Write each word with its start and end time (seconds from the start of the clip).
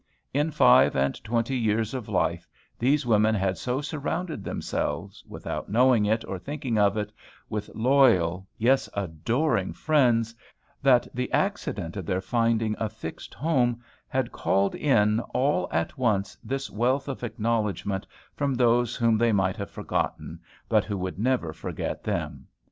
In 0.33 0.49
five 0.49 0.95
and 0.95 1.23
twenty 1.23 1.55
years 1.55 1.93
of 1.93 2.09
life, 2.09 2.47
these 2.79 3.05
women 3.05 3.35
had 3.35 3.55
so 3.59 3.81
surrounded 3.81 4.43
themselves, 4.43 5.23
without 5.27 5.69
knowing 5.69 6.07
it 6.07 6.25
or 6.25 6.39
thinking 6.39 6.79
of 6.79 6.97
it, 6.97 7.11
with 7.51 7.69
loyal, 7.75 8.47
yes, 8.57 8.89
adoring 8.95 9.73
friends, 9.73 10.33
that 10.81 11.07
the 11.13 11.31
accident 11.31 11.95
of 11.97 12.07
their 12.07 12.19
finding 12.19 12.75
a 12.79 12.89
fixed 12.89 13.35
home 13.35 13.83
had 14.07 14.31
called 14.31 14.73
in 14.73 15.19
all 15.35 15.67
at 15.71 15.99
once 15.99 16.35
this 16.43 16.67
wealth 16.71 17.07
of 17.07 17.23
acknowledgment 17.23 18.07
from 18.35 18.55
those 18.55 18.95
whom 18.95 19.19
they 19.19 19.31
might 19.31 19.57
have 19.57 19.69
forgotten, 19.69 20.39
but 20.67 20.83
who 20.83 20.97
would 20.97 21.19
never 21.19 21.53
forget 21.53 22.03
them. 22.03 22.47